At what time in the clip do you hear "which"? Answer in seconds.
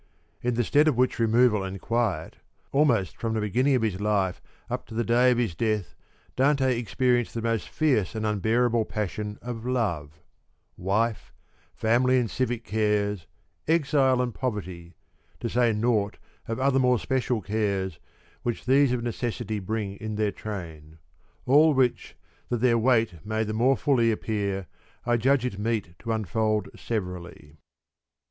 0.97-1.19, 18.41-18.65, 21.75-22.15